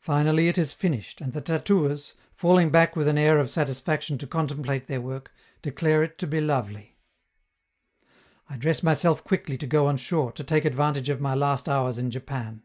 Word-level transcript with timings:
Finally 0.00 0.48
it 0.48 0.56
is 0.56 0.72
finished, 0.72 1.20
and 1.20 1.34
the 1.34 1.40
tattooers, 1.42 2.14
falling 2.34 2.70
back 2.70 2.96
with 2.96 3.06
an 3.06 3.18
air 3.18 3.38
of 3.38 3.50
satisfaction 3.50 4.16
to 4.16 4.26
contemplate 4.26 4.86
their 4.86 4.98
work, 4.98 5.30
declare 5.60 6.02
it 6.02 6.16
to 6.16 6.26
be 6.26 6.40
lovely. 6.40 6.96
I 8.48 8.56
dress 8.56 8.82
myself 8.82 9.22
quickly 9.22 9.58
to 9.58 9.66
go 9.66 9.88
on 9.88 9.98
shore, 9.98 10.32
to 10.32 10.42
take 10.42 10.64
advantage 10.64 11.10
of 11.10 11.20
my 11.20 11.34
last 11.34 11.68
hours 11.68 11.98
in 11.98 12.10
Japan. 12.10 12.62